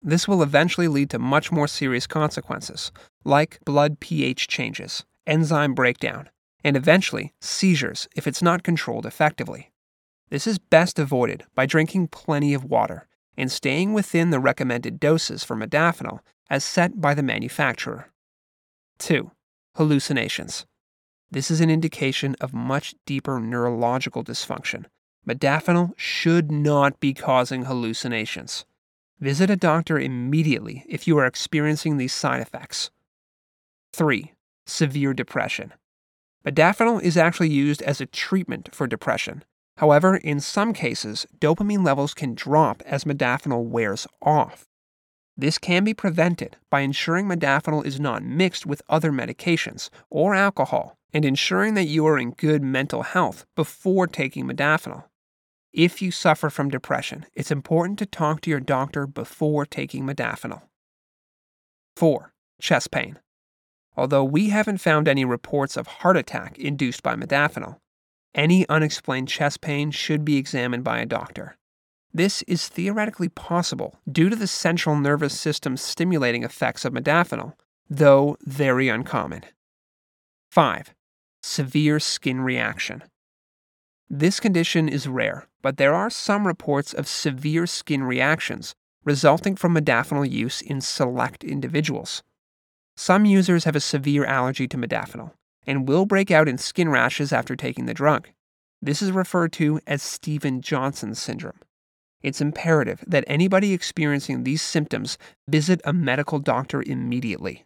This 0.00 0.26
will 0.26 0.42
eventually 0.42 0.88
lead 0.88 1.10
to 1.10 1.18
much 1.18 1.52
more 1.52 1.68
serious 1.68 2.06
consequences, 2.06 2.92
like 3.26 3.58
blood 3.66 4.00
pH 4.00 4.48
changes, 4.48 5.04
enzyme 5.26 5.74
breakdown, 5.74 6.30
and 6.64 6.78
eventually 6.78 7.34
seizures 7.42 8.08
if 8.16 8.26
it's 8.26 8.40
not 8.40 8.62
controlled 8.62 9.04
effectively. 9.04 9.70
This 10.30 10.46
is 10.46 10.58
best 10.58 10.98
avoided 10.98 11.44
by 11.54 11.66
drinking 11.66 12.08
plenty 12.08 12.54
of 12.54 12.64
water 12.64 13.06
and 13.36 13.52
staying 13.52 13.92
within 13.92 14.30
the 14.30 14.40
recommended 14.40 14.98
doses 14.98 15.44
for 15.44 15.56
modafinil 15.56 16.20
as 16.48 16.64
set 16.64 17.02
by 17.02 17.12
the 17.12 17.22
manufacturer. 17.22 18.08
2. 18.98 19.30
Hallucinations. 19.74 20.64
This 21.30 21.50
is 21.50 21.60
an 21.60 21.68
indication 21.68 22.36
of 22.40 22.54
much 22.54 22.94
deeper 23.04 23.38
neurological 23.38 24.24
dysfunction. 24.24 24.86
Modafinil 25.28 25.92
should 25.94 26.50
not 26.50 27.00
be 27.00 27.12
causing 27.12 27.66
hallucinations. 27.66 28.64
Visit 29.20 29.50
a 29.50 29.56
doctor 29.56 29.98
immediately 29.98 30.86
if 30.88 31.06
you 31.06 31.18
are 31.18 31.26
experiencing 31.26 31.98
these 31.98 32.14
side 32.14 32.40
effects. 32.40 32.90
3. 33.92 34.32
Severe 34.64 35.12
depression. 35.12 35.74
Modafinil 36.46 37.02
is 37.02 37.18
actually 37.18 37.50
used 37.50 37.82
as 37.82 38.00
a 38.00 38.06
treatment 38.06 38.74
for 38.74 38.86
depression. 38.86 39.44
However, 39.76 40.16
in 40.16 40.40
some 40.40 40.72
cases, 40.72 41.26
dopamine 41.38 41.84
levels 41.84 42.14
can 42.14 42.34
drop 42.34 42.82
as 42.86 43.04
modafinil 43.04 43.66
wears 43.66 44.06
off. 44.22 44.64
This 45.36 45.58
can 45.58 45.84
be 45.84 45.92
prevented 45.92 46.56
by 46.70 46.80
ensuring 46.80 47.26
modafinil 47.26 47.84
is 47.84 48.00
not 48.00 48.22
mixed 48.22 48.64
with 48.64 48.80
other 48.88 49.12
medications 49.12 49.90
or 50.10 50.34
alcohol 50.34 50.97
and 51.12 51.24
ensuring 51.24 51.74
that 51.74 51.86
you 51.86 52.06
are 52.06 52.18
in 52.18 52.32
good 52.32 52.62
mental 52.62 53.02
health 53.02 53.46
before 53.56 54.06
taking 54.06 54.46
modafinil. 54.46 55.04
If 55.72 56.02
you 56.02 56.10
suffer 56.10 56.50
from 56.50 56.70
depression, 56.70 57.26
it's 57.34 57.50
important 57.50 57.98
to 57.98 58.06
talk 58.06 58.40
to 58.42 58.50
your 58.50 58.60
doctor 58.60 59.06
before 59.06 59.66
taking 59.66 60.04
modafinil. 60.04 60.62
4. 61.96 62.32
Chest 62.60 62.90
pain. 62.90 63.18
Although 63.96 64.24
we 64.24 64.50
haven't 64.50 64.78
found 64.78 65.08
any 65.08 65.24
reports 65.24 65.76
of 65.76 65.86
heart 65.86 66.16
attack 66.16 66.58
induced 66.58 67.02
by 67.02 67.16
modafinil, 67.16 67.78
any 68.34 68.68
unexplained 68.68 69.28
chest 69.28 69.60
pain 69.60 69.90
should 69.90 70.24
be 70.24 70.36
examined 70.36 70.84
by 70.84 71.00
a 71.00 71.06
doctor. 71.06 71.56
This 72.14 72.42
is 72.42 72.68
theoretically 72.68 73.28
possible 73.28 73.98
due 74.10 74.28
to 74.28 74.36
the 74.36 74.46
central 74.46 74.96
nervous 74.96 75.38
system 75.38 75.76
stimulating 75.76 76.42
effects 76.42 76.84
of 76.84 76.92
modafinil, 76.92 77.54
though 77.90 78.36
very 78.44 78.88
uncommon. 78.88 79.42
5. 80.50 80.94
Severe 81.42 82.00
skin 82.00 82.40
reaction. 82.40 83.04
This 84.10 84.40
condition 84.40 84.88
is 84.88 85.06
rare, 85.06 85.46
but 85.62 85.76
there 85.76 85.94
are 85.94 86.10
some 86.10 86.46
reports 86.46 86.92
of 86.92 87.06
severe 87.06 87.66
skin 87.66 88.02
reactions 88.02 88.74
resulting 89.04 89.56
from 89.56 89.74
modafinil 89.74 90.30
use 90.30 90.60
in 90.60 90.80
select 90.80 91.44
individuals. 91.44 92.22
Some 92.96 93.24
users 93.24 93.64
have 93.64 93.76
a 93.76 93.80
severe 93.80 94.24
allergy 94.24 94.66
to 94.68 94.76
modafinil 94.76 95.32
and 95.66 95.86
will 95.86 96.06
break 96.06 96.30
out 96.30 96.48
in 96.48 96.58
skin 96.58 96.88
rashes 96.88 97.32
after 97.32 97.54
taking 97.54 97.86
the 97.86 97.94
drug. 97.94 98.28
This 98.80 99.02
is 99.02 99.12
referred 99.12 99.52
to 99.54 99.80
as 99.86 100.02
Stevens-Johnson 100.02 101.14
syndrome. 101.14 101.60
It's 102.22 102.40
imperative 102.40 103.04
that 103.06 103.24
anybody 103.26 103.72
experiencing 103.72 104.42
these 104.42 104.62
symptoms 104.62 105.18
visit 105.46 105.80
a 105.84 105.92
medical 105.92 106.38
doctor 106.38 106.82
immediately. 106.82 107.64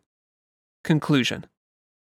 Conclusion 0.85 1.47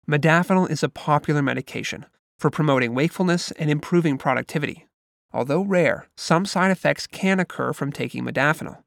Modafinil 0.05 0.69
is 0.69 0.83
a 0.83 0.89
popular 0.89 1.41
medication 1.41 2.05
for 2.37 2.49
promoting 2.49 2.93
wakefulness 2.93 3.51
and 3.51 3.69
improving 3.69 4.17
productivity. 4.17 4.85
Although 5.31 5.61
rare, 5.61 6.07
some 6.17 6.45
side 6.45 6.71
effects 6.71 7.07
can 7.07 7.39
occur 7.39 7.71
from 7.71 7.93
taking 7.93 8.25
modafinil. 8.25 8.83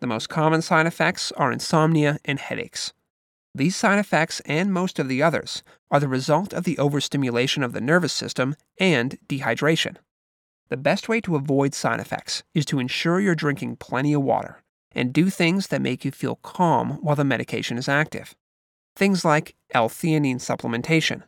The 0.00 0.06
most 0.06 0.28
common 0.28 0.60
side 0.60 0.86
effects 0.86 1.32
are 1.32 1.50
insomnia 1.50 2.18
and 2.26 2.38
headaches. 2.38 2.92
These 3.54 3.74
side 3.74 3.98
effects 3.98 4.40
and 4.40 4.70
most 4.70 4.98
of 4.98 5.08
the 5.08 5.22
others 5.22 5.62
are 5.90 5.98
the 5.98 6.08
result 6.08 6.52
of 6.52 6.64
the 6.64 6.78
overstimulation 6.78 7.62
of 7.62 7.72
the 7.72 7.80
nervous 7.80 8.12
system 8.12 8.54
and 8.78 9.18
dehydration. 9.28 9.96
The 10.68 10.76
best 10.76 11.08
way 11.08 11.22
to 11.22 11.36
avoid 11.36 11.72
side 11.72 12.00
effects 12.00 12.42
is 12.54 12.66
to 12.66 12.78
ensure 12.78 13.18
you're 13.18 13.34
drinking 13.34 13.76
plenty 13.76 14.12
of 14.12 14.22
water 14.22 14.62
and 14.92 15.12
do 15.12 15.30
things 15.30 15.68
that 15.68 15.80
make 15.80 16.04
you 16.04 16.10
feel 16.10 16.36
calm 16.36 16.98
while 17.00 17.16
the 17.16 17.24
medication 17.24 17.78
is 17.78 17.88
active. 17.88 18.34
Things 18.96 19.24
like 19.24 19.54
L-theanine 19.72 20.36
supplementation, 20.36 21.22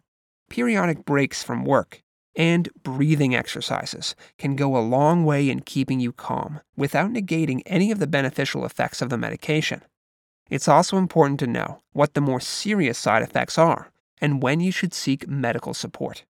periodic 0.50 1.04
breaks 1.04 1.42
from 1.42 1.64
work, 1.64 2.02
and 2.34 2.68
breathing 2.82 3.34
exercises 3.34 4.14
can 4.38 4.56
go 4.56 4.76
a 4.76 4.80
long 4.80 5.24
way 5.24 5.48
in 5.48 5.60
keeping 5.60 6.00
you 6.00 6.12
calm 6.12 6.60
without 6.76 7.10
negating 7.12 7.62
any 7.66 7.90
of 7.90 7.98
the 7.98 8.06
beneficial 8.06 8.64
effects 8.64 9.02
of 9.02 9.10
the 9.10 9.18
medication. 9.18 9.82
It's 10.50 10.68
also 10.68 10.96
important 10.96 11.40
to 11.40 11.46
know 11.46 11.80
what 11.92 12.14
the 12.14 12.20
more 12.20 12.40
serious 12.40 12.98
side 12.98 13.22
effects 13.22 13.58
are 13.58 13.90
and 14.20 14.42
when 14.42 14.60
you 14.60 14.70
should 14.70 14.94
seek 14.94 15.26
medical 15.26 15.74
support. 15.74 16.24